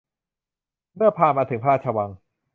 [0.95, 2.09] เมื่อพามาถึงพระราชวัง